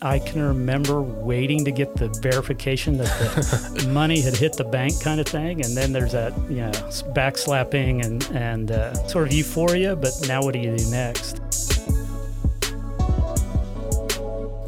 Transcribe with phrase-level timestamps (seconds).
[0.00, 5.00] I can remember waiting to get the verification that the money had hit the bank
[5.02, 5.64] kind of thing.
[5.64, 6.70] And then there's that, you know,
[7.16, 9.96] backslapping and, and uh, sort of euphoria.
[9.96, 11.40] But now what do you do next?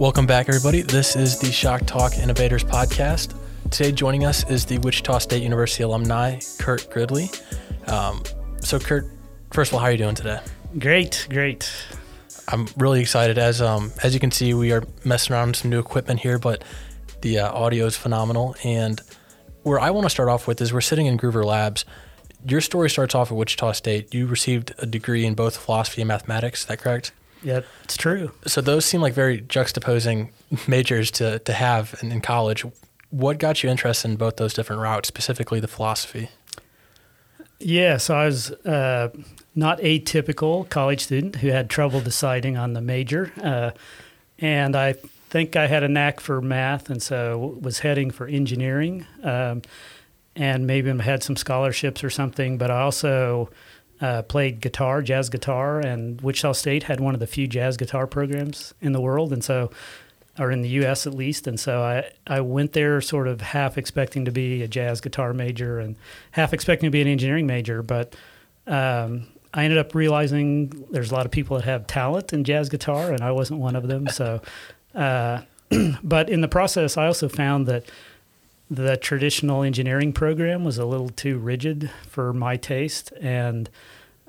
[0.01, 0.83] Welcome back, everybody.
[0.83, 3.33] This is the Shock Talk Innovators podcast.
[3.71, 7.31] Today, joining us is the Wichita State University alumni, Kurt Gridley.
[7.87, 8.25] Um,
[8.59, 9.07] so, Kurt,
[9.53, 10.41] first of all, how are you doing today?
[10.77, 11.71] Great, great.
[12.53, 13.39] I'm really excited.
[13.39, 16.39] As um, as you can see, we are messing around with some new equipment here,
[16.39, 16.65] but
[17.23, 18.57] the uh, audio is phenomenal.
[18.65, 19.01] And
[19.63, 21.85] where I want to start off with is we're sitting in Groover Labs.
[22.47, 24.15] Your story starts off at Wichita State.
[24.15, 26.61] You received a degree in both philosophy and mathematics.
[26.61, 27.13] Is that correct?
[27.43, 28.33] Yeah, it's true.
[28.47, 30.31] So those seem like very juxtaposing
[30.69, 32.65] majors to, to have in, in college.
[33.11, 36.31] What got you interested in both those different routes, specifically the philosophy?
[37.61, 39.11] Yeah, so I was uh,
[39.55, 43.73] not atypical college student who had trouble deciding on the major, uh,
[44.39, 44.95] and I
[45.29, 49.61] think I had a knack for math, and so was heading for engineering, um,
[50.35, 52.57] and maybe I had some scholarships or something.
[52.57, 53.51] But I also
[54.01, 58.07] uh, played guitar, jazz guitar, and Wichita State had one of the few jazz guitar
[58.07, 59.71] programs in the world, and so,
[60.41, 61.07] or in the U.S.
[61.07, 61.47] at least.
[61.47, 65.35] And so I, I went there sort of half expecting to be a jazz guitar
[65.35, 65.97] major and
[66.31, 68.17] half expecting to be an engineering major, but
[68.67, 72.71] um, I ended up realizing there's a lot of people that have talent in jazz
[72.71, 74.09] guitar, and I wasn't one of them.
[74.09, 74.41] So,
[74.95, 75.43] uh,
[76.03, 77.85] but in the process, I also found that
[78.71, 83.69] the traditional engineering program was a little too rigid for my taste, and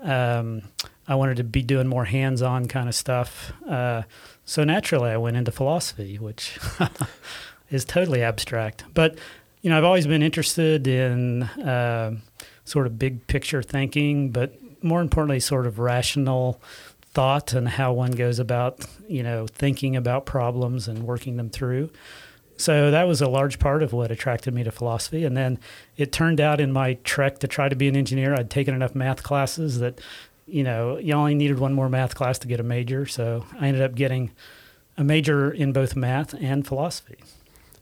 [0.01, 0.63] um,
[1.07, 3.53] I wanted to be doing more hands-on kind of stuff.
[3.65, 4.01] Uh,
[4.51, 6.59] so naturally, I went into philosophy, which
[7.71, 8.83] is totally abstract.
[8.93, 9.17] But
[9.61, 12.17] you know, I've always been interested in uh,
[12.65, 16.61] sort of big picture thinking, but more importantly, sort of rational
[17.13, 21.89] thought and how one goes about, you know, thinking about problems and working them through.
[22.57, 25.23] So that was a large part of what attracted me to philosophy.
[25.23, 25.59] And then
[25.95, 28.95] it turned out in my trek to try to be an engineer, I'd taken enough
[28.95, 30.01] math classes that,
[30.51, 33.05] you know, you only needed one more math class to get a major.
[33.05, 34.31] So I ended up getting
[34.97, 37.17] a major in both math and philosophy.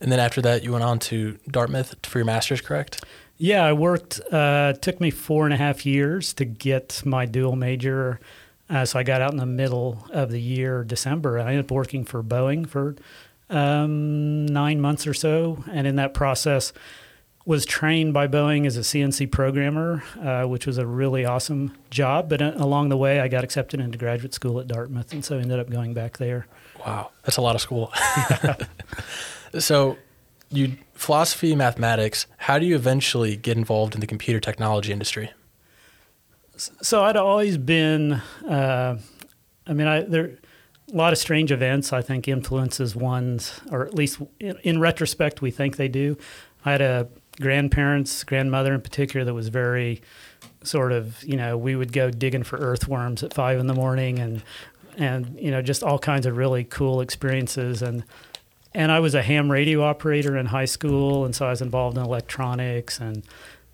[0.00, 3.04] And then after that, you went on to Dartmouth for your master's, correct?
[3.36, 4.20] Yeah, I worked.
[4.32, 8.20] Uh, it took me four and a half years to get my dual major.
[8.68, 11.38] Uh, so I got out in the middle of the year, December.
[11.38, 12.96] I ended up working for Boeing for
[13.50, 16.72] um, nine months or so, and in that process,
[17.50, 22.28] was trained by Boeing as a CNC programmer, uh, which was a really awesome job.
[22.28, 25.36] But uh, along the way, I got accepted into graduate school at Dartmouth, and so
[25.36, 26.46] ended up going back there.
[26.86, 27.92] Wow, that's a lot of school.
[29.58, 29.98] so,
[30.50, 32.28] you philosophy, mathematics.
[32.36, 35.32] How do you eventually get involved in the computer technology industry?
[36.56, 38.12] So I'd always been.
[38.48, 38.98] Uh,
[39.66, 40.38] I mean, I there
[40.92, 45.42] a lot of strange events I think influences one's, or at least in, in, retrospect,
[45.42, 46.16] we think they do.
[46.64, 47.08] I had a
[47.40, 50.02] grandparents, grandmother in particular, that was very
[50.62, 54.18] sort of, you know, we would go digging for earthworms at five in the morning
[54.18, 54.42] and,
[54.96, 57.82] and, you know, just all kinds of really cool experiences.
[57.82, 58.04] And,
[58.74, 61.24] and I was a ham radio operator in high school.
[61.24, 63.24] And so I was involved in electronics and,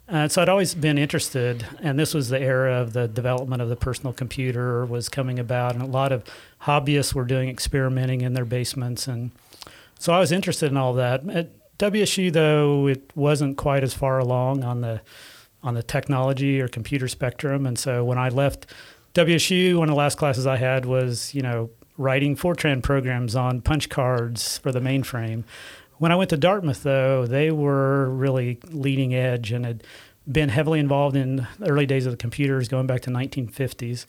[0.08, 3.68] uh, so I'd always been interested, and this was the era of the development of
[3.68, 6.22] the personal computer was coming about, and a lot of
[6.62, 9.32] hobbyists were doing experimenting in their basements, and
[9.98, 11.28] so I was interested in all that.
[11.28, 15.00] At WSU, though, it wasn't quite as far along on the
[15.62, 18.66] on the technology or computer spectrum, and so when I left
[19.14, 23.60] WSU, one of the last classes I had was you know writing Fortran programs on
[23.60, 25.44] punch cards for the mainframe.
[25.98, 29.82] When I went to Dartmouth, though, they were really leading edge and had
[30.30, 34.04] been heavily involved in the early days of the computers going back to 1950s.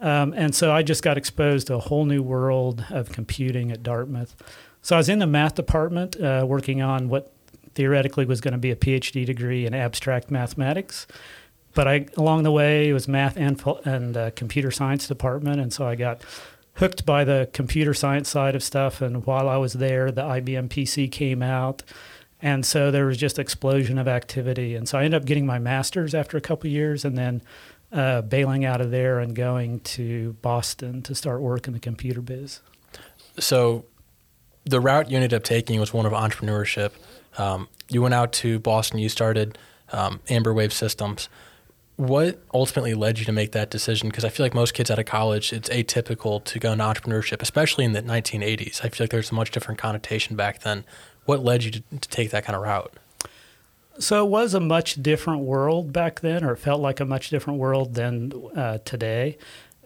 [0.00, 3.82] Um, and so I just got exposed to a whole new world of computing at
[3.82, 4.34] Dartmouth.
[4.82, 7.32] So I was in the math department uh, working on what
[7.74, 11.06] theoretically was going to be a PhD degree in abstract mathematics.
[11.74, 15.60] But I, along the way, it was math and, and uh, computer science department.
[15.60, 16.22] And so I got
[16.74, 19.00] hooked by the computer science side of stuff.
[19.00, 21.82] And while I was there, the IBM PC came out.
[22.42, 24.74] And so there was just explosion of activity.
[24.74, 27.40] And so I ended up getting my master's after a couple years and then
[27.92, 32.20] uh, bailing out of there and going to Boston to start work in the computer
[32.20, 32.60] biz.
[33.38, 33.84] So
[34.64, 36.92] the route you ended up taking was one of entrepreneurship.
[37.38, 39.58] Um, you went out to Boston, you started
[39.92, 41.28] um, Amber Wave Systems
[41.96, 44.08] what ultimately led you to make that decision?
[44.08, 47.42] Because I feel like most kids out of college, it's atypical to go into entrepreneurship,
[47.42, 48.84] especially in the 1980s.
[48.84, 50.84] I feel like there's a much different connotation back then.
[51.26, 52.94] What led you to, to take that kind of route?
[53.98, 57.28] So it was a much different world back then, or it felt like a much
[57.28, 59.36] different world than uh, today.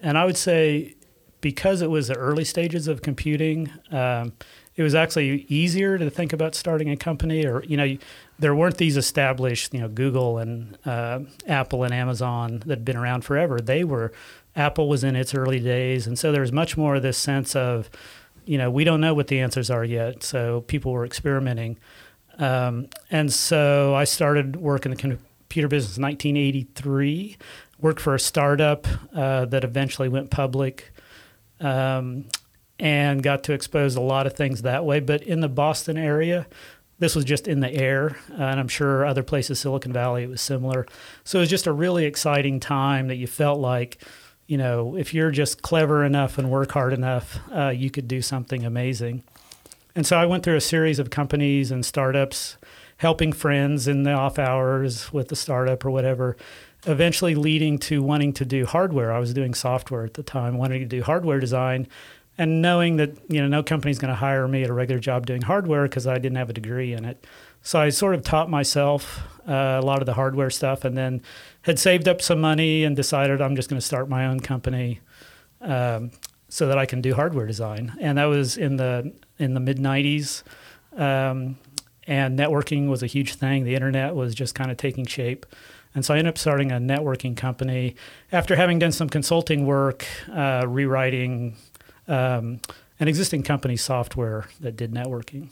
[0.01, 0.95] And I would say
[1.41, 4.33] because it was the early stages of computing, um,
[4.77, 7.47] it was actually easier to think about starting a company.
[7.47, 7.97] Or you know,
[8.39, 12.97] there weren't these established, you know, Google and uh, Apple and Amazon that had been
[12.97, 13.59] around forever.
[13.61, 14.13] They were
[14.55, 17.57] Apple was in its early days, and so there was much more of this sense
[17.57, 17.91] of,
[18.45, 20.23] you know, we don't know what the answers are yet.
[20.23, 21.79] So people were experimenting,
[22.39, 27.37] um, and so I started work in the computer business in 1983
[27.79, 30.93] worked for a startup uh, that eventually went public
[31.61, 32.27] um,
[32.79, 35.01] and got to expose a lot of things that way.
[35.01, 36.47] But in the Boston area,
[36.99, 40.41] this was just in the air, and I'm sure other places, Silicon Valley, it was
[40.41, 40.87] similar.
[41.25, 44.03] So it was just a really exciting time that you felt like,
[44.47, 48.23] you know, if you're just clever enough and work hard enough, uh, you could do
[48.23, 49.25] something amazing.
[49.95, 52.57] And so I went through a series of companies and startups,
[52.99, 56.37] helping friends in the off hours with the startup or whatever,
[56.87, 59.13] eventually leading to wanting to do hardware.
[59.13, 61.89] I was doing software at the time, wanting to do hardware design,
[62.39, 65.27] and knowing that you know no company's going to hire me at a regular job
[65.27, 67.27] doing hardware because I didn't have a degree in it.
[67.63, 71.23] So I sort of taught myself uh, a lot of the hardware stuff, and then
[71.63, 75.01] had saved up some money and decided I'm just going to start my own company.
[75.61, 76.11] Um,
[76.49, 79.79] so that I can do hardware design, and that was in the in the mid
[79.79, 80.43] '90s.
[80.97, 81.59] Um,
[82.07, 83.65] and networking was a huge thing.
[83.65, 85.45] The internet was just kind of taking shape.
[85.95, 87.97] And so I ended up starting a networking company
[88.31, 91.57] after having done some consulting work, uh, rewriting
[92.09, 92.61] um,
[92.99, 95.51] an existing company software that did networking.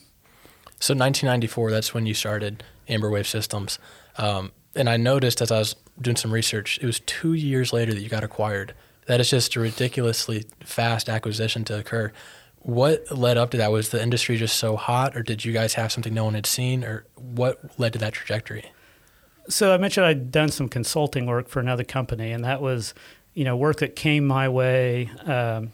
[0.80, 3.78] So 1994, that's when you started Amberwave Systems.
[4.18, 7.94] Um, and I noticed as I was doing some research, it was two years later
[7.94, 8.74] that you got acquired.
[9.06, 12.12] That is just a ridiculously fast acquisition to occur.
[12.58, 13.70] What led up to that?
[13.70, 16.46] Was the industry just so hot, or did you guys have something no one had
[16.46, 18.72] seen, or what led to that trajectory?
[19.48, 22.94] So I mentioned I'd done some consulting work for another company, and that was,
[23.34, 25.72] you know, work that came my way um,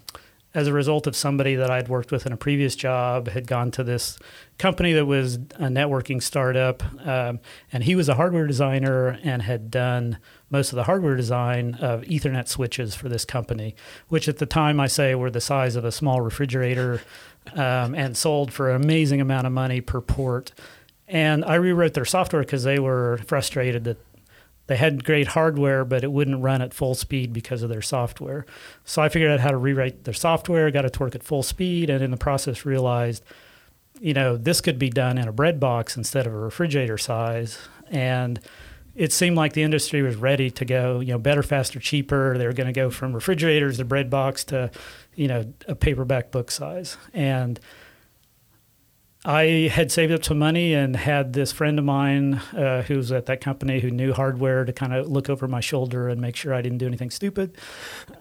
[0.53, 3.71] as a result of somebody that I'd worked with in a previous job had gone
[3.73, 4.19] to this
[4.59, 7.39] company that was a networking startup, um,
[7.73, 10.19] and he was a hardware designer and had done
[10.51, 13.77] most of the hardware design of Ethernet switches for this company,
[14.09, 17.03] which at the time I say were the size of a small refrigerator.
[17.55, 20.53] Um, and sold for an amazing amount of money per port.
[21.09, 23.97] And I rewrote their software because they were frustrated that
[24.71, 28.47] they had great hardware, but it wouldn't run at full speed because of their software.
[28.85, 31.43] So I figured out how to rewrite their software, got it to work at full
[31.43, 33.25] speed, and in the process realized,
[34.01, 37.59] you know, this could be done in a bread box instead of a refrigerator size.
[37.91, 38.39] And
[38.95, 42.39] it seemed like the industry was ready to go, you know, better, faster, cheaper.
[42.39, 44.71] They were going to go from refrigerators to bread box to,
[45.17, 46.97] you know, a paperback book size.
[47.13, 47.59] And
[49.25, 53.13] I had saved up some money and had this friend of mine uh, who was
[53.13, 56.37] at that company who knew hardware to kind of look over my shoulder and make
[56.37, 57.55] sure I didn't do anything stupid.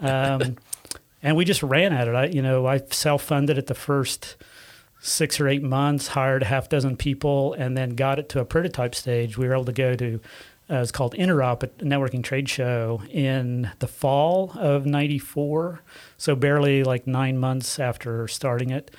[0.02, 0.58] Um,
[1.24, 2.16] and we just ran at it.
[2.16, 4.36] I, you know, I self-funded it the first
[5.00, 8.46] six or eight months, hired a half dozen people, and then got it to a
[8.46, 9.38] prototype stage.
[9.38, 10.20] We were able to go to
[10.70, 15.82] uh, it's called Interop, a networking trade show in the fall of '94.
[16.18, 18.92] So barely like nine months after starting it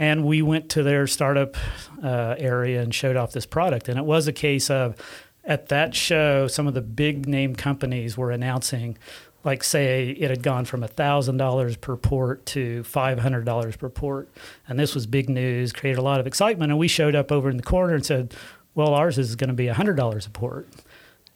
[0.00, 1.58] and we went to their startup
[2.02, 3.86] uh, area and showed off this product.
[3.86, 4.96] And it was a case of
[5.44, 8.96] at that show, some of the big name companies were announcing,
[9.44, 14.30] like, say, it had gone from $1,000 per port to $500 per port.
[14.66, 16.72] And this was big news, created a lot of excitement.
[16.72, 18.34] And we showed up over in the corner and said,
[18.74, 20.66] well, ours is going to be $100 a port.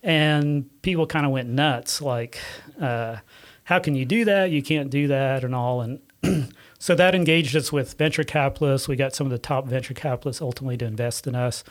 [0.02, 2.38] And people kind of went nuts, like,
[2.80, 3.16] uh,
[3.64, 4.50] how can you do that?
[4.50, 5.82] You can't do that, and all.
[5.82, 6.00] And
[6.84, 8.88] so that engaged us with venture capitalists.
[8.88, 11.64] We got some of the top venture capitalists ultimately to invest in us,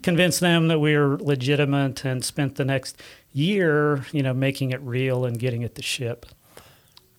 [0.00, 4.80] convinced them that we were legitimate, and spent the next year, you know, making it
[4.80, 6.24] real and getting it to ship.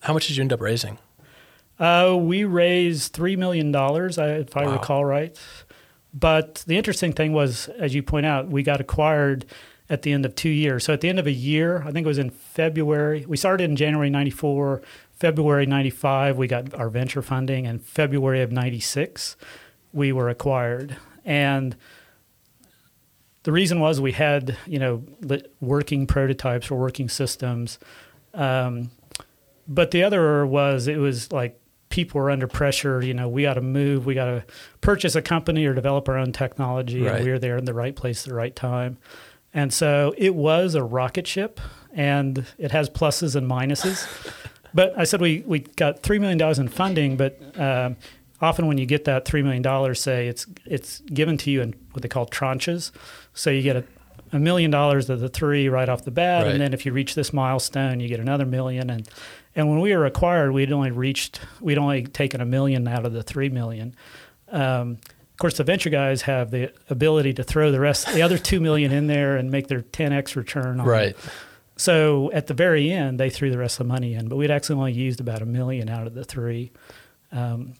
[0.00, 0.96] How much did you end up raising?
[1.78, 4.72] Uh, we raised three million dollars, if I wow.
[4.72, 5.38] recall right.
[6.14, 9.44] But the interesting thing was, as you point out, we got acquired
[9.88, 10.84] at the end of two years.
[10.84, 13.24] So at the end of a year, I think it was in February.
[13.26, 14.82] We started in January '94.
[15.16, 19.36] February 95, we got our venture funding, and February of 96,
[19.94, 20.96] we were acquired.
[21.24, 21.74] And
[23.44, 25.02] the reason was we had, you know,
[25.60, 27.78] working prototypes or working systems.
[28.34, 28.90] Um,
[29.66, 33.02] but the other was it was like people were under pressure.
[33.02, 34.44] You know, we got to move, we got to
[34.82, 37.14] purchase a company or develop our own technology, right.
[37.14, 38.98] and we were there in the right place at the right time.
[39.56, 41.60] And so it was a rocket ship,
[41.94, 44.06] and it has pluses and minuses.
[44.74, 47.96] But I said we, we got $3 million in funding, but um,
[48.42, 52.02] often when you get that $3 million, say it's, it's given to you in what
[52.02, 52.90] they call tranches.
[53.32, 53.84] So you get a,
[54.32, 56.42] a million dollars of the three right off the bat.
[56.42, 56.52] Right.
[56.52, 58.90] And then if you reach this milestone, you get another million.
[58.90, 59.08] And,
[59.54, 63.14] And when we were acquired, we'd only reached, we'd only taken a million out of
[63.14, 63.94] the three million.
[64.48, 64.98] Um,
[65.36, 68.58] of course, the venture guys have the ability to throw the rest, the other two
[68.58, 70.80] million in there and make their 10x return.
[70.80, 71.14] On right.
[71.76, 74.50] So at the very end, they threw the rest of the money in, but we'd
[74.50, 76.72] actually only used about a million out of the three.
[77.32, 77.74] Um,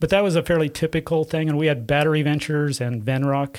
[0.00, 1.50] but that was a fairly typical thing.
[1.50, 3.58] And we had Battery Ventures and Venrock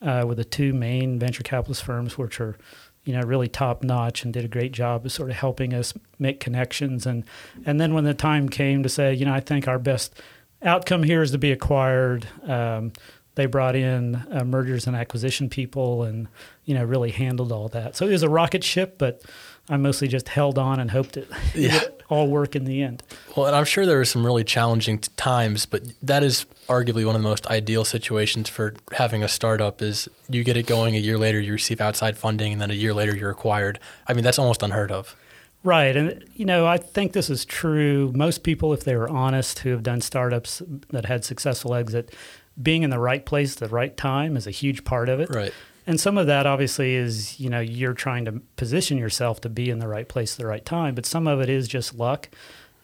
[0.00, 2.56] uh, were the two main venture capitalist firms, which are,
[3.04, 5.92] you know, really top notch and did a great job of sort of helping us
[6.18, 7.04] make connections.
[7.04, 7.24] And
[7.66, 10.18] and then when the time came to say, you know, I think our best
[10.64, 12.26] outcome here is to be acquired.
[12.46, 12.92] Um,
[13.34, 16.28] they brought in uh, mergers and acquisition people, and
[16.64, 17.96] you know, really handled all that.
[17.96, 19.22] So it was a rocket ship, but
[19.70, 21.76] I mostly just held on and hoped it, Yeah.
[21.80, 23.02] it all work in the end.
[23.34, 27.16] Well, and I'm sure there were some really challenging times, but that is arguably one
[27.16, 30.98] of the most ideal situations for having a startup is you get it going a
[30.98, 33.78] year later, you receive outside funding, and then a year later you're acquired.
[34.06, 35.16] I mean, that's almost unheard of.
[35.64, 35.96] Right.
[35.96, 38.12] And, you know, I think this is true.
[38.14, 42.14] Most people, if they were honest, who have done startups that had successful exit,
[42.60, 45.30] being in the right place at the right time is a huge part of it.
[45.30, 45.52] Right.
[45.86, 49.70] And some of that obviously is, you know, you're trying to position yourself to be
[49.70, 52.28] in the right place at the right time, but some of it is just luck.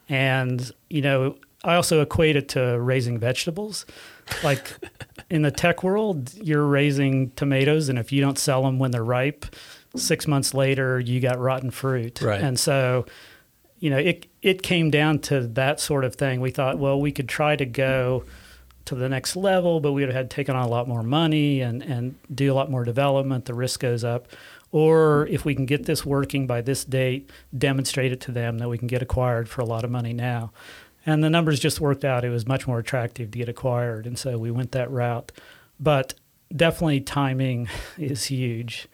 [0.08, 3.86] And, you know, I also equate it to raising vegetables.
[4.42, 4.72] Like
[5.30, 9.04] in the tech world, you're raising tomatoes, and if you don't sell them when they're
[9.04, 9.46] ripe,
[9.96, 12.20] six months later, you got rotten fruit.
[12.20, 12.40] Right.
[12.40, 13.06] And so,
[13.78, 16.40] you know, it, it came down to that sort of thing.
[16.40, 18.24] We thought, well, we could try to go
[18.84, 21.60] to the next level, but we would have had taken on a lot more money
[21.60, 23.44] and, and do a lot more development.
[23.44, 24.28] The risk goes up.
[24.70, 28.68] Or if we can get this working by this date, demonstrate it to them that
[28.68, 30.52] we can get acquired for a lot of money now.
[31.06, 32.24] And the numbers just worked out.
[32.24, 34.06] It was much more attractive to get acquired.
[34.06, 35.32] And so we went that route.
[35.80, 36.14] But
[36.54, 37.68] definitely timing
[37.98, 38.88] is huge.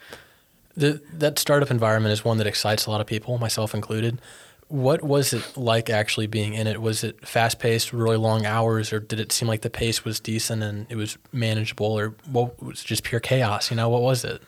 [0.77, 4.21] The, that startup environment is one that excites a lot of people, myself included.
[4.69, 6.81] What was it like actually being in it?
[6.81, 10.19] Was it fast paced, really long hours, or did it seem like the pace was
[10.19, 13.71] decent and it was manageable, or what was just pure chaos?
[13.71, 14.43] You know, what was it?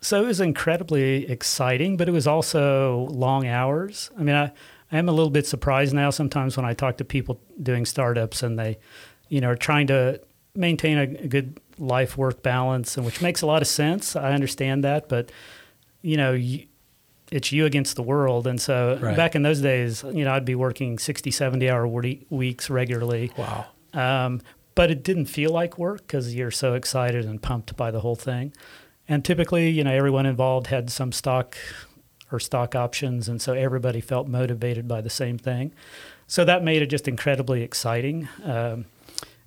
[0.00, 4.10] So it was incredibly exciting, but it was also long hours.
[4.18, 4.50] I mean, I,
[4.90, 8.42] I am a little bit surprised now sometimes when I talk to people doing startups
[8.42, 8.78] and they,
[9.28, 10.20] you know, are trying to
[10.56, 14.16] maintain a, a good life work balance, and which makes a lot of sense.
[14.16, 15.30] I understand that, but
[16.02, 16.66] you know, you,
[17.30, 18.46] it's you against the world.
[18.46, 19.16] And so Right.
[19.16, 23.30] back in those days, you know, I'd be working 60, 70 hour we- weeks regularly.
[23.38, 23.66] Wow.
[23.94, 24.40] Um,
[24.74, 28.16] but it didn't feel like work because you're so excited and pumped by the whole
[28.16, 28.52] thing.
[29.08, 31.56] And typically, you know, everyone involved had some stock
[32.30, 35.72] or stock options, and so everybody felt motivated by the same thing.
[36.26, 38.28] So that made it just incredibly exciting.
[38.42, 38.86] Um,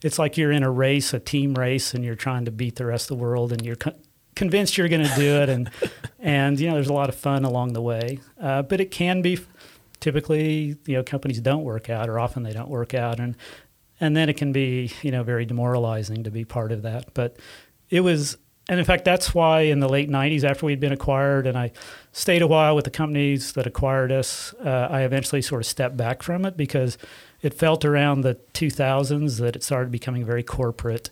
[0.03, 2.85] it's like you're in a race, a team race, and you're trying to beat the
[2.85, 3.77] rest of the world, and you're
[4.35, 5.69] convinced you're going to do it, and
[6.19, 8.19] and you know, there's a lot of fun along the way.
[8.39, 9.39] Uh, but it can be
[9.99, 13.35] typically, you know, companies don't work out, or often they don't work out, and
[13.99, 17.13] and then it can be you know very demoralizing to be part of that.
[17.13, 17.37] But
[17.89, 18.37] it was,
[18.67, 21.71] and in fact, that's why in the late '90s, after we'd been acquired, and I
[22.11, 25.97] stayed a while with the companies that acquired us, uh, I eventually sort of stepped
[25.97, 26.97] back from it because
[27.41, 31.11] it felt around the 2000s that it started becoming very corporate,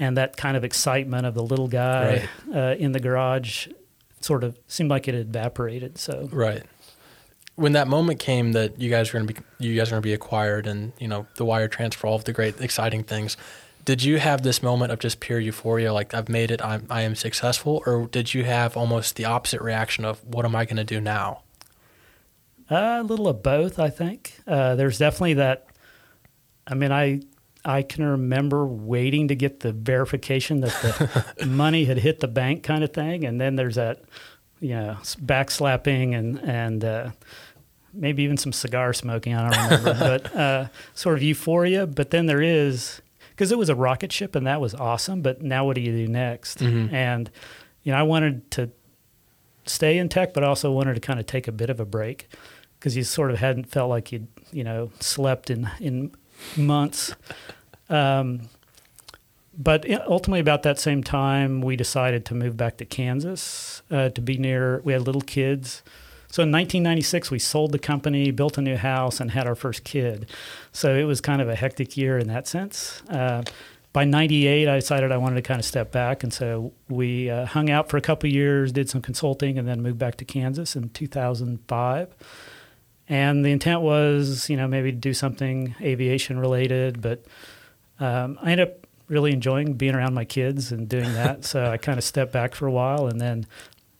[0.00, 3.68] and that kind of excitement of the little guy uh, in the garage
[4.20, 5.98] sort of seemed like it had evaporated.
[5.98, 6.64] So Right.
[7.54, 10.02] When that moment came that you guys were going to be you guys are going
[10.02, 13.36] to be acquired and you know the wire transfer all of the great exciting things
[13.84, 17.02] did you have this moment of just pure euphoria like I've made it I'm, I
[17.02, 20.78] am successful or did you have almost the opposite reaction of what am I going
[20.78, 21.42] to do now
[22.70, 24.40] Uh, a little of both, I think.
[24.46, 25.66] Uh, there's definitely that.
[26.66, 27.20] I mean, I
[27.64, 30.72] I can remember waiting to get the verification that
[31.38, 34.02] the money had hit the bank, kind of thing, and then there's that,
[34.60, 37.10] you know, backslapping and and uh,
[37.92, 39.34] maybe even some cigar smoking.
[39.34, 41.86] I don't remember, but uh, sort of euphoria.
[41.86, 45.20] But then there is because it was a rocket ship and that was awesome.
[45.22, 46.58] But now what do you do next?
[46.60, 46.92] Mhm.
[46.92, 47.30] And
[47.82, 48.70] you know, I wanted to
[49.66, 51.84] stay in tech, but I also wanted to kind of take a bit of a
[51.84, 52.28] break
[52.78, 56.12] because you sort of hadn't felt like you'd you know slept in in
[56.56, 57.14] months.
[57.88, 58.42] Um,
[59.56, 64.20] but ultimately, about that same time, we decided to move back to Kansas uh, to
[64.20, 64.80] be near.
[64.84, 65.82] We had little kids.
[66.28, 69.82] So in 1996, we sold the company, built a new house, and had our first
[69.82, 70.30] kid.
[70.72, 73.02] So it was kind of a hectic year in that sense.
[73.10, 73.42] Uh,
[73.92, 76.22] by 98, I decided I wanted to kind of step back.
[76.22, 79.82] And so we uh, hung out for a couple years, did some consulting, and then
[79.82, 82.14] moved back to Kansas in 2005.
[83.10, 87.24] And the intent was, you know, maybe do something aviation related, but
[87.98, 91.44] um, I ended up really enjoying being around my kids and doing that.
[91.50, 93.46] so I kind of stepped back for a while and then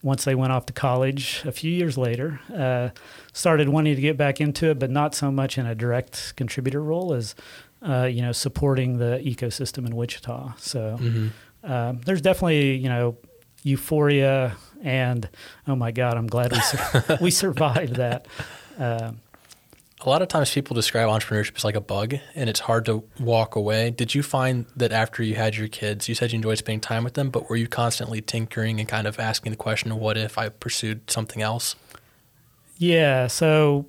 [0.02, 2.88] once they went off to college a few years later, uh,
[3.32, 6.80] started wanting to get back into it, but not so much in a direct contributor
[6.82, 7.34] role as
[7.82, 10.54] uh, you know supporting the ecosystem in Wichita.
[10.56, 10.98] So
[11.64, 13.18] um, there's definitely you know
[13.62, 15.28] euphoria and
[15.66, 18.26] oh my god, I'm glad we sur- we survived that.
[18.80, 19.20] Um
[20.02, 23.04] A lot of times people describe entrepreneurship as like a bug and it's hard to
[23.18, 23.90] walk away.
[23.90, 27.04] Did you find that after you had your kids, you said you enjoyed spending time
[27.04, 30.38] with them, but were you constantly tinkering and kind of asking the question, what if
[30.38, 31.76] I pursued something else?
[32.78, 33.84] Yeah, so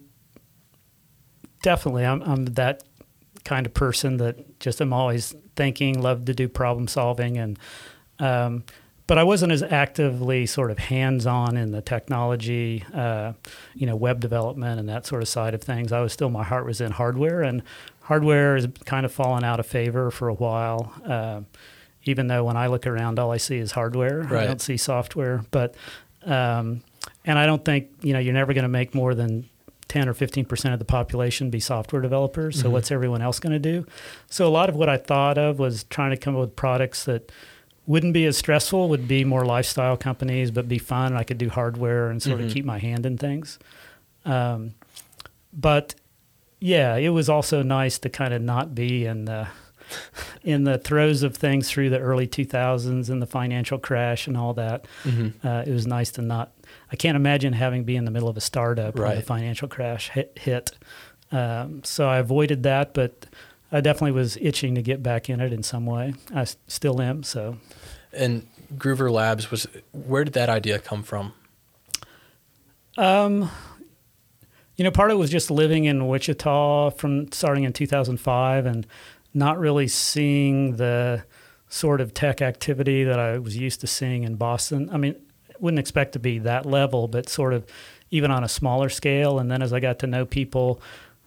[1.63, 2.83] definitely, I'm I'm that
[3.45, 7.57] kind of person that just I'm always thinking, love to do problem solving, and
[8.19, 8.65] um,
[9.11, 13.33] but I wasn't as actively sort of hands on in the technology, uh,
[13.75, 15.91] you know, web development and that sort of side of things.
[15.91, 17.61] I was still my heart was in hardware, and
[18.03, 20.93] hardware has kind of fallen out of favor for a while.
[21.05, 21.41] Uh,
[22.05, 24.21] even though when I look around, all I see is hardware.
[24.33, 25.75] I don't see software, but
[26.23, 26.81] um,
[27.25, 29.49] and I don't think you know you're never going to make more than
[29.89, 32.61] 10 or 15 percent of the population be software developers.
[32.61, 32.71] So Mhm.
[32.71, 33.85] what's everyone else going to do?
[34.29, 37.03] So a lot of what I thought of was trying to come up with products
[37.03, 37.29] that
[37.91, 41.15] wouldn't be as stressful, would be more lifestyle companies, but be fun.
[41.15, 42.45] I could do hardware and sort Mhm.
[42.45, 43.59] of keep my hand in things.
[44.25, 44.75] Um,
[45.53, 45.95] but
[46.59, 49.47] yeah, it was also nice to kind of not be in the
[50.43, 54.53] in the throes of things through the early 2000s and the financial crash and all
[54.53, 54.85] that.
[55.03, 55.45] Mm-hmm.
[55.45, 56.53] Uh, it was nice to not.
[56.91, 59.25] I can't imagine having be in the middle of a startup when the Right.
[59.25, 60.37] financial crash hit.
[60.39, 60.71] hit.
[61.33, 63.25] Um, so I avoided that, but
[63.71, 66.13] I definitely was itching to get back in it in some way.
[66.33, 67.23] I s- still am.
[67.23, 67.57] So
[68.13, 71.33] And Groover Labs was, where did that idea come from?
[72.97, 73.49] Um,
[74.75, 78.85] you know, part of it was just living in Wichita from starting in 2005 and
[79.33, 81.23] not really seeing the
[81.69, 84.89] sort of tech activity that I was used to seeing in Boston.
[84.91, 85.15] I mean,
[85.59, 87.65] wouldn't expect to be that level, but sort of
[88.09, 89.39] even on a smaller scale.
[89.39, 90.81] And then as I got to know people,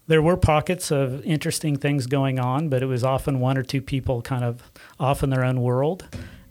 [0.06, 3.80] there were pockets of interesting things going on, but it was often one or two
[3.80, 4.70] people kind of
[5.00, 6.06] off in their own world.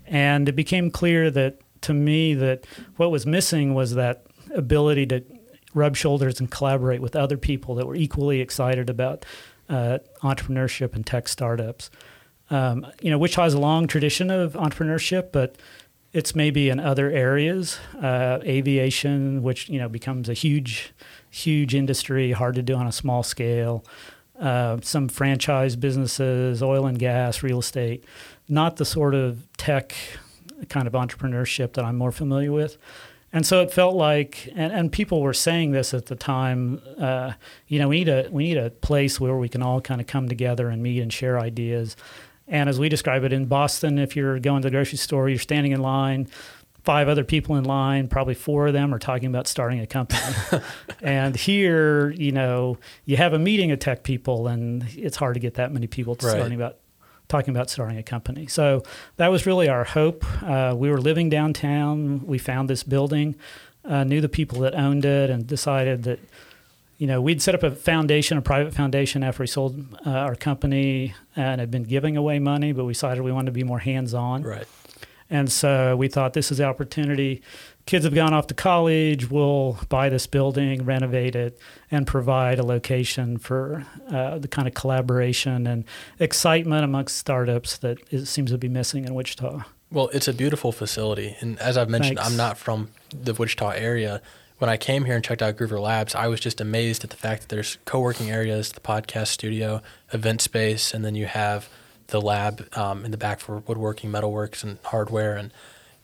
[0.06, 2.66] And it became clear that to me that
[2.98, 5.24] what was missing was that ability to
[5.74, 9.26] rub shoulders and collaborate with other people that were equally excited about
[9.70, 11.90] uh, entrepreneurship and tech startups.
[12.50, 15.58] Um, you know, Wichita has a long tradition of entrepreneurship, but
[16.12, 20.94] it's maybe in other areas, uh, aviation, which you know becomes a huge,
[21.34, 23.84] huge industry, hard to do on a small scale.
[24.40, 28.04] Uh, some franchise businesses, oil and gas, real estate,
[28.50, 29.96] not the sort of tech
[30.70, 32.78] kind of entrepreneurship that I'm more familiar with.
[33.32, 36.82] And so it felt like, and, and people were saying this at the time.
[37.00, 37.34] Uh,
[37.68, 40.08] you know, we need a we need a place where we can all kind of
[40.08, 41.96] come together and meet and share ideas.
[42.48, 45.40] And as we describe it in Boston, if you're going to the grocery store, you're
[45.40, 46.28] standing in line,
[46.84, 50.22] five other people in line, probably four of them are talking about starting a company.
[51.02, 55.40] and here, you know, you have a meeting of tech people, and it's hard to
[55.40, 56.32] get that many people Right.
[56.32, 56.78] starting about
[57.30, 58.48] talking about starting a company.
[58.48, 58.84] So
[59.16, 60.26] that was really our hope.
[60.44, 62.26] Uh, we were living downtown.
[62.28, 63.36] We found this building,
[63.86, 66.20] uh, knew the people that owned it, and decided that
[66.98, 70.36] you know we'd set up a foundation, a private foundation, after we sold uh, our
[70.36, 73.80] company and had been giving away money, but we decided we wanted to be more
[73.80, 74.44] hands-on.
[74.44, 74.68] Right.
[75.34, 77.42] And so we thought this is the opportunity.
[77.88, 79.32] Kids have gone off to college.
[79.32, 81.58] We'll buy this building, renovate it,
[81.90, 85.86] and provide a location for uh, the kind of collaboration and
[86.20, 89.64] excitement amongst startups that is, seems to be missing in Wichita.
[89.92, 91.36] Well, it's a beautiful facility.
[91.40, 92.32] And as I've mentioned, Thanks.
[92.32, 94.22] I'm not from the Wichita area.
[94.60, 97.18] When I came here and checked out Groover Labs, I was just amazed at the
[97.18, 99.82] fact that there's co working areas, the podcast studio,
[100.14, 101.70] event space, and then you have
[102.08, 105.36] the lab um, in the back for woodworking, metalworks, and hardware.
[105.36, 105.52] And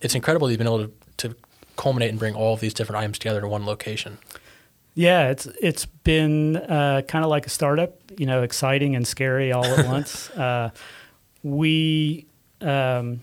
[0.02, 1.36] it's incredible that you've been able to, to
[1.76, 4.18] culminate and bring all of these different items together to one location.
[4.96, 9.52] Yeah, it's it's been uh, kind of like a startup, you know, exciting and scary
[9.52, 10.30] all at once.
[10.32, 10.72] Uh,
[11.44, 12.26] we
[12.60, 13.22] um,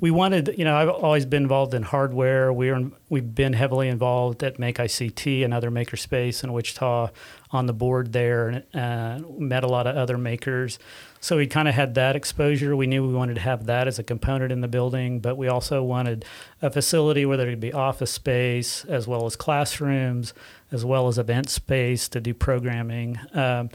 [0.00, 2.52] we wanted, you know, I've always been involved in hardware.
[2.52, 7.10] We are, we've been heavily involved at Make ICT and other makerspace in Wichita
[7.52, 10.78] on the board there, and uh, met a lot of other makers.
[11.20, 12.76] So we kind of had that exposure.
[12.76, 15.48] We knew we wanted to have that as a component in the building, but we
[15.48, 16.24] also wanted
[16.62, 20.32] a facility where there could be office space as well as classrooms,
[20.70, 23.18] as well as event space to do programming.
[23.34, 23.70] Um,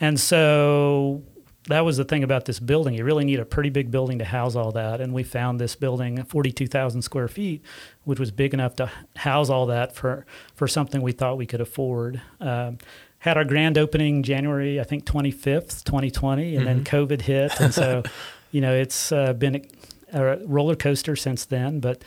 [0.00, 1.22] and so
[1.68, 2.94] that was the thing about this building.
[2.94, 5.00] You really need a pretty big building to house all that.
[5.00, 7.62] And we found this building, 42,000 square feet,
[8.04, 11.60] which was big enough to house all that for, for something we thought we could
[11.60, 12.20] afford.
[12.40, 12.78] Um,
[13.22, 17.52] had our grand opening January, I think 25th, 2020, and then COVID hit.
[17.60, 18.02] And so,
[18.50, 19.64] you know, it's uh, been
[20.12, 21.78] a roller coaster since then.
[21.78, 22.02] But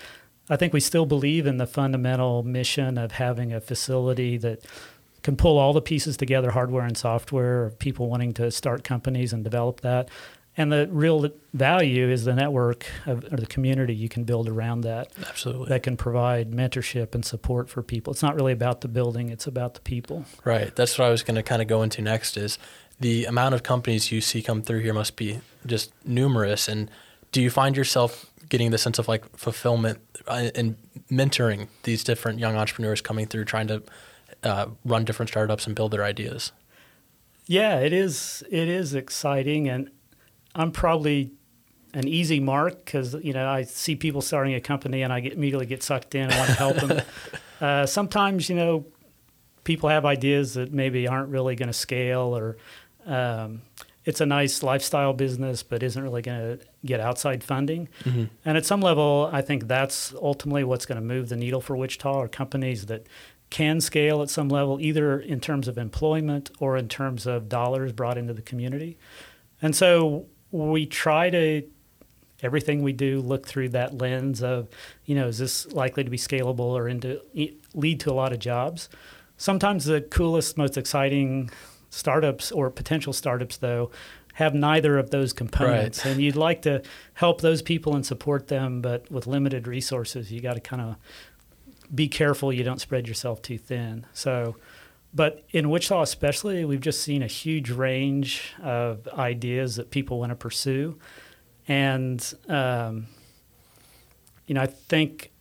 [0.49, 4.65] I think we still believe in the fundamental mission of having a facility that
[5.23, 9.41] can pull all the pieces together, hardware and software, people wanting to start companies and
[9.41, 10.09] develop that.
[10.57, 14.81] And the real value is the network of, or the community you can build around
[14.81, 15.11] that.
[15.27, 15.67] Absolutely.
[15.67, 18.13] That can provide mentorship and support for people.
[18.13, 20.25] It's not really about the building; it's about the people.
[20.45, 20.73] Right.
[20.75, 22.37] That's what I was going to kind of go into next.
[22.37, 22.57] Is
[22.99, 26.67] the amount of companies you see come through here must be just numerous.
[26.67, 26.89] And
[27.31, 30.77] do you find yourself getting the sense of like fulfillment uh, in
[31.11, 33.83] mentoring these different young entrepreneurs coming through, trying to
[34.43, 36.51] uh, run different startups and build their ideas?
[37.47, 38.43] Yeah, it is.
[38.49, 39.91] It is exciting, and
[40.55, 41.31] I'm probably
[41.93, 45.33] an easy mark because you know I see people starting a company and I get
[45.33, 47.01] immediately get sucked in and want to help them.
[47.61, 48.85] uh, sometimes you know
[49.63, 52.57] people have ideas that maybe aren't really going to scale or
[53.05, 53.61] um,
[54.05, 57.89] it's a nice lifestyle business but isn't really going to get outside funding.
[58.03, 58.25] Mm-hmm.
[58.45, 61.75] And at some level, I think that's ultimately what's going to move the needle for
[61.75, 63.07] Wichita are companies that
[63.49, 67.91] can scale at some level, either in terms of employment or in terms of dollars
[67.91, 68.97] brought into the community.
[69.61, 71.63] And so we try to
[72.41, 74.67] everything we do look through that lens of,
[75.05, 77.19] you know, is this likely to be scalable or into
[77.73, 78.89] lead to a lot of jobs?
[79.37, 81.49] Sometimes the coolest, most exciting
[81.89, 83.91] startups or potential startups, though,
[84.35, 86.05] have neither of those components.
[86.05, 86.11] Right.
[86.11, 86.81] And you'd like to
[87.13, 90.95] help those people and support them, but with limited resources, you got to kind of
[91.93, 94.05] be careful you don't spread yourself too thin.
[94.13, 94.55] So,
[95.15, 100.31] but in Wichita especially, we've just seen a huge range of ideas that people want
[100.31, 100.99] to pursue,
[101.67, 103.07] and um,
[104.45, 105.31] you know, I think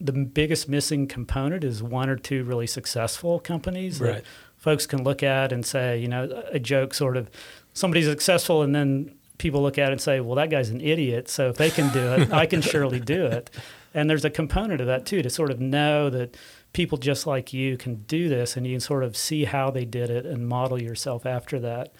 [0.00, 4.14] the biggest missing component is one or two really successful companies Right.
[4.16, 4.24] that
[4.56, 7.30] folks can look at and say, you know, a joke sort of
[7.74, 11.28] somebody's successful, and then people look at it and say, well, that guy's an idiot.
[11.28, 13.50] So if they can do it, I can surely do it.
[13.92, 16.36] And there's a component of that too to sort of know that
[16.74, 19.86] people just like you can do this and you can sort of see how they
[19.86, 21.94] did it and model yourself after that.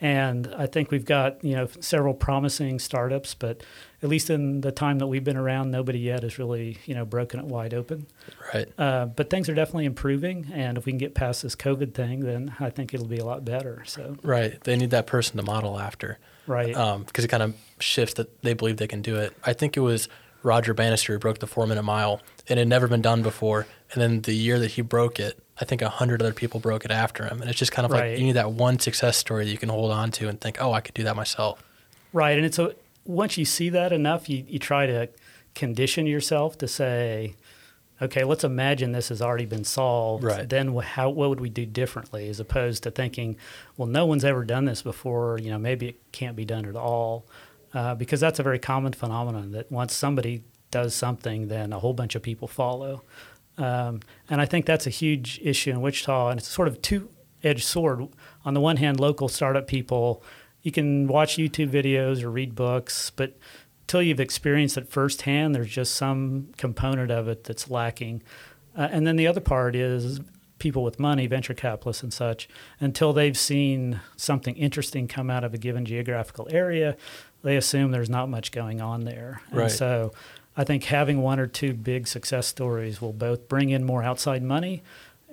[0.00, 3.62] And I think we've got, you know, several promising startups, but
[4.02, 7.04] at least in the time that we've been around, nobody yet has really, you know,
[7.04, 8.08] broken it wide open.
[8.52, 8.68] Right.
[8.76, 12.20] Uh, but things are definitely improving, and if we can get past this COVID thing,
[12.20, 13.84] then I think it'll be a lot better.
[13.86, 14.60] So, Right.
[14.64, 16.18] They need that person to model after.
[16.48, 16.74] right,
[17.06, 19.36] because it kind of shifts that they believe they can do it.
[19.44, 20.08] I think it was
[20.42, 23.68] Roger Bannister who broke the four minute mile, and it had never been done before.
[23.92, 26.84] And then the year that he broke it, I think a hundred other people broke
[26.84, 27.40] it after him.
[27.40, 28.10] And it's just kind of Right.
[28.12, 30.56] like you need that one success story that you can hold on to and think,
[30.60, 31.62] oh, I could do that myself.
[32.12, 32.36] right.
[32.36, 32.74] And it's a
[33.04, 35.08] once you see that enough, you you try to
[35.54, 37.34] condition yourself to say,
[38.00, 40.24] okay, let's imagine this has already been solved.
[40.24, 40.48] Right.
[40.48, 43.36] Then how what would we do differently, as opposed to thinking,
[43.76, 45.38] well, no one's ever done this before.
[45.38, 47.26] You know, maybe it can't be done at all,
[47.74, 49.52] uh, because that's a very common phenomenon.
[49.52, 53.02] That once somebody does something, then a whole bunch of people follow.
[53.58, 57.64] Um, and I think that's a huge issue in Wichita, and it's sort of two-edged
[57.64, 58.08] sword.
[58.44, 60.22] On the one hand, local startup people,
[60.62, 63.36] you can watch YouTube videos or read books, but
[63.82, 68.22] until you've experienced it firsthand, there's just some component of it that's lacking.
[68.76, 70.20] Uh, and then the other part is
[70.58, 72.48] people with money, venture capitalists and such,
[72.80, 76.96] until they've seen something interesting come out of a given geographical area,
[77.42, 79.42] they assume there's not much going on there.
[79.50, 79.70] And Right.
[79.70, 80.12] so
[80.56, 84.42] I think having one or two big success stories will both bring in more outside
[84.42, 84.82] money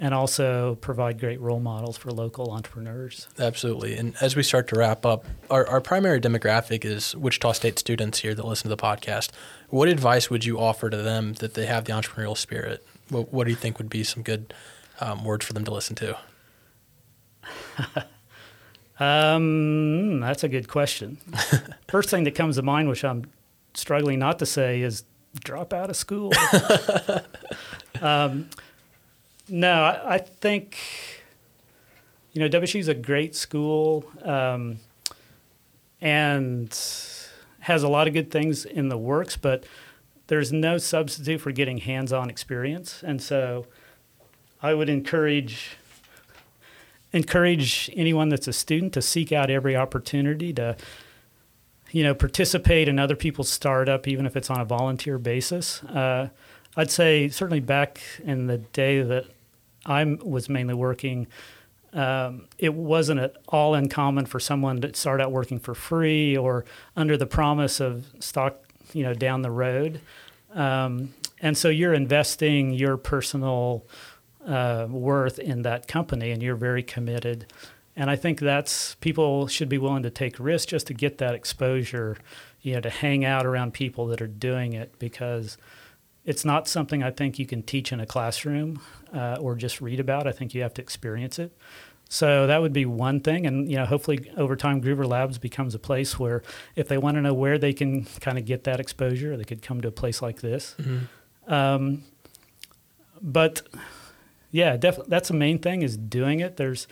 [0.01, 3.27] and also provide great role models for local entrepreneurs.
[3.37, 3.97] Absolutely.
[3.97, 8.19] And as we start to wrap up, our, our primary demographic is Wichita State students
[8.19, 9.31] here that listen to the podcast.
[9.67, 12.85] What advice would you offer to them that they have the entrepreneurial spirit?
[13.09, 14.53] What, what do you think would be some good
[15.01, 16.17] um, words for them to listen to?
[18.99, 21.19] Um, that's a good question.
[21.87, 23.25] First thing that comes to mind, which I'm
[23.79, 25.03] struggling not to say, is
[25.43, 26.31] drop out of school.
[28.01, 28.49] um,
[29.47, 30.77] no, I, I think
[32.33, 34.77] you know WSU is a great school um,
[36.01, 36.69] and
[37.61, 39.65] has a lot of good things in the works, but
[40.27, 43.65] there's no substitute for getting hands-on experience, and so
[44.61, 45.77] I would encourage
[47.11, 50.77] encourage anyone that's a student to seek out every opportunity to
[51.91, 56.29] you know participate in other people's startup even if it's on a volunteer basis uh,
[56.77, 59.25] i'd say certainly back in the day that
[59.85, 61.27] i was mainly working
[61.91, 66.63] um, it wasn't at all uncommon for someone to start out working for free or
[66.95, 68.57] under the promise of stock
[68.93, 69.99] you know down the road
[70.53, 73.85] um, and so you're investing your personal
[74.45, 77.45] uh, worth in that company and you're very committed.
[77.99, 81.35] And I think that's people should be willing to take risks just to get that
[81.35, 82.15] exposure,
[82.61, 85.57] you know, to hang out around people that are doing it because
[86.23, 88.81] it's not something I think you can teach in a classroom
[89.13, 90.27] uh, or just read about.
[90.27, 91.51] I think you have to experience it.
[92.07, 95.75] So that would be one thing, and you know, hopefully over time, Groover Labs becomes
[95.75, 96.41] a place where
[96.75, 99.61] if they want to know where they can kind of get that exposure, they could
[99.61, 100.75] come to a place like this.
[100.79, 101.53] Mm-hmm.
[101.53, 102.03] Um,
[103.21, 103.61] but
[104.51, 106.57] yeah, definitely, that's the main thing is doing it.
[106.57, 106.87] There's,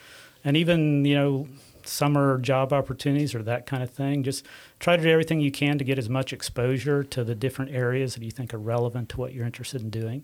[0.48, 1.46] and even you know,
[1.84, 4.24] summer job opportunities or that kind of thing.
[4.24, 4.46] Just
[4.80, 8.16] try to do everything you can to get as much exposure to the different areas
[8.16, 10.24] that you think are relevant to what you're interested in doing.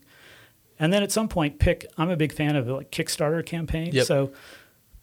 [0.79, 1.85] And then at some point, pick.
[1.97, 3.93] I'm a big fan of like Kickstarter campaigns.
[3.95, 4.05] Yep.
[4.05, 4.31] So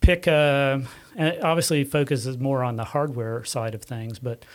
[0.01, 0.83] pick a,
[1.15, 4.47] and obviously focuses more on the hardware side of things, but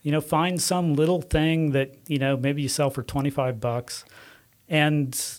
[0.00, 4.06] you know, find some little thing that you know maybe you sell for 25 bucks,
[4.70, 5.38] and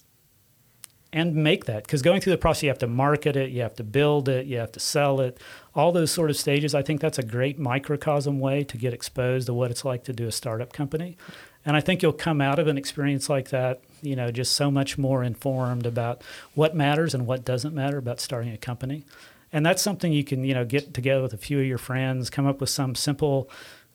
[1.16, 3.74] and make that because going through the process you have to market it you have
[3.74, 5.40] to build it you have to sell it.
[5.74, 9.48] All those sort of stages i think that's a great microcosm way to get exposed
[9.48, 11.18] to what it's like to do a startup company.
[11.66, 14.70] And i think you'll come out of an experience like that you know just so
[14.70, 16.22] much more informed about
[16.54, 19.06] what matters and what doesn't matter about starting a company.
[19.54, 22.30] And that's something you can you know get together with a few of your friends
[22.30, 23.50] come up with some simple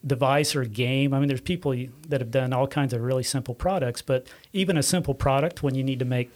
[0.07, 1.13] device or game.
[1.13, 1.77] I mean there's people
[2.09, 5.75] that have done all kinds of really simple products but even a simple product when
[5.75, 6.31] you need to make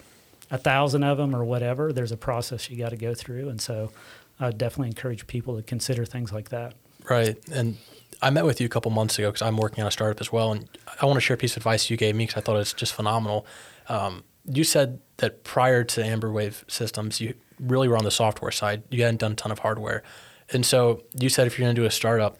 [0.51, 3.49] a thousand of them or whatever there's a process you got to go through.
[3.49, 3.91] And so
[4.39, 6.73] i definitely encourage people to consider things like that.
[7.09, 7.37] Right.
[7.51, 7.77] And
[8.21, 10.31] i met with you a couple months ago because i'm working on a startup as
[10.31, 10.51] well.
[10.51, 10.69] And
[11.01, 12.59] i want to share a piece of advice you gave me because i thought it
[12.59, 13.45] was just phenomenal.
[13.87, 18.83] Um, you said that prior to amberwave systems you really were on the software side.
[18.89, 20.03] You hadn't done a ton of hardware.
[20.51, 22.37] And so you said if you're going to do a startup,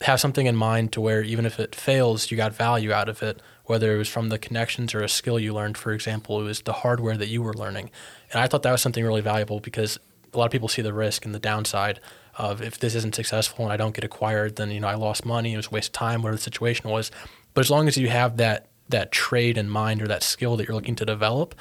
[0.00, 3.22] have something in mind to where even if it fails, you got value out of
[3.22, 5.78] it, whether it was from the connections or a skill you learned.
[5.78, 7.90] For example, it was the hardware that you were learning.
[8.32, 9.98] And I thought that was something really valuable because
[10.32, 12.00] a lot of people see the risk and the downside
[12.36, 15.26] of if this isn't successful and I don't get acquired, then you know I lost
[15.26, 17.10] money, it was a waste of time, whatever the situation was.
[17.54, 20.66] But as long as you have that that trade in mind or that skill that
[20.66, 21.54] you're looking to develop,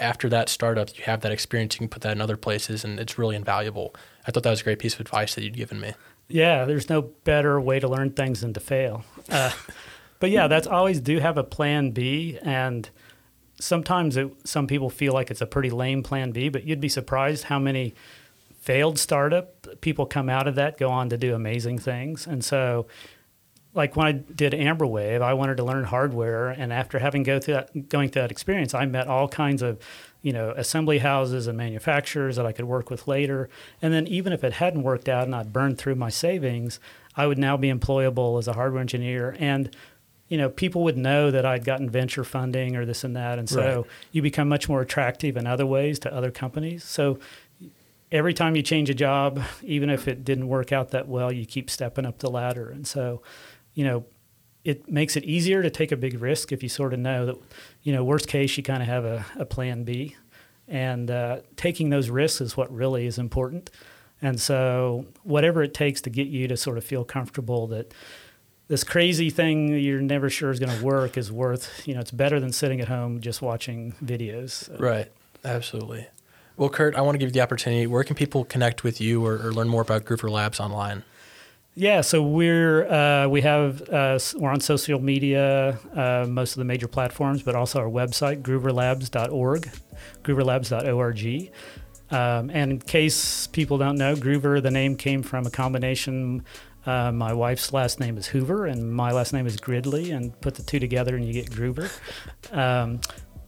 [0.00, 1.74] after that startup, you have that experience.
[1.76, 3.94] You can put that in other places, and it's really invaluable.
[4.26, 5.94] I thought that was a great piece of advice that you'd given me.
[6.28, 9.04] Yeah, there's no better way to learn things than to fail.
[9.28, 9.52] Uh,
[10.22, 12.88] but yeah, that's always do have a plan B, and
[13.58, 16.88] sometimes it, some people feel like it's a pretty lame plan B, but you'd be
[16.88, 17.92] surprised how many
[18.60, 22.86] failed startup people come out of that go on to do amazing things, and so
[23.74, 27.54] like when I did Amberwave, I wanted to learn hardware, and after having go through
[27.54, 29.78] that, going through that experience, I met all kinds of,
[30.20, 33.48] you know, assembly houses and manufacturers that I could work with later.
[33.80, 36.80] And then even if it hadn't worked out and I'd burned through my savings,
[37.16, 39.74] I would now be employable as a hardware engineer, and
[40.32, 43.46] you know, people would know that I'd gotten venture funding or this and that, and
[43.46, 43.90] so right.
[44.12, 46.84] you become much more attractive in other ways to other companies.
[46.84, 47.18] So
[48.10, 51.44] every time you change a job, even if it didn't work out that well, you
[51.44, 53.20] keep stepping up the ladder, and so
[53.74, 54.06] you know,
[54.64, 57.36] it makes it easier to take a big risk if you sort of know that,
[57.82, 60.16] you know, worst case, you kind of have a, a plan B.
[60.66, 63.70] And uh, taking those risks is what really is important.
[64.22, 67.92] And so, whatever it takes to get you to sort of feel comfortable that
[68.72, 72.10] this crazy thing you're never sure is going to work is worth, you know, it's
[72.10, 74.70] better than sitting at home just watching videos.
[74.80, 75.12] Right.
[75.44, 76.06] Absolutely.
[76.56, 77.86] Well, Kurt, I want to give you the opportunity.
[77.86, 81.04] Where can people connect with you or, or learn more about Groover Labs online?
[81.74, 86.64] Yeah, so we're uh, we have uh, we're on social media, uh, most of the
[86.64, 89.70] major platforms, but also our website grooverlabs.org,
[90.22, 91.52] grooverlabs.org.
[92.10, 96.44] Um, and in case people don't know, Groover, the name came from a combination.
[96.84, 100.56] Uh, my wife's last name is Hoover, and my last name is Gridley, and put
[100.56, 101.90] the two together, and you get Groover.
[102.50, 103.00] Um,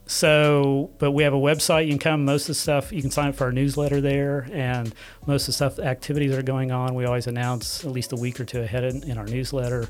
[0.07, 1.85] so, but we have a website.
[1.85, 2.25] You can come.
[2.25, 4.93] Most of the stuff you can sign up for our newsletter there, and
[5.25, 8.39] most of the stuff, activities are going on, we always announce at least a week
[8.39, 9.87] or two ahead in, in our newsletter.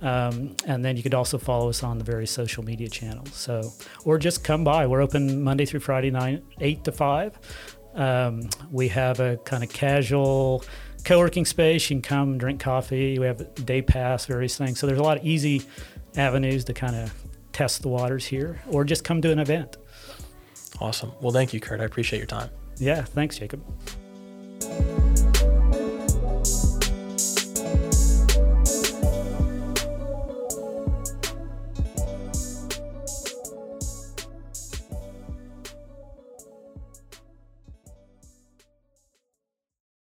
[0.00, 3.34] Um, and then you could also follow us on the various social media channels.
[3.34, 3.72] So,
[4.04, 4.86] or just come by.
[4.86, 7.38] We're open Monday through Friday nine eight to five.
[7.94, 10.64] Um, we have a kind of casual
[11.04, 11.88] co-working space.
[11.90, 13.18] You can come drink coffee.
[13.18, 14.78] We have day pass, various things.
[14.78, 15.62] So there's a lot of easy
[16.16, 17.12] avenues to kind of
[17.52, 19.76] test the waters here or just come to an event.
[20.80, 21.12] Awesome.
[21.20, 21.80] Well, thank you, Kurt.
[21.80, 22.50] I appreciate your time.
[22.78, 23.62] Yeah, thanks, Jacob.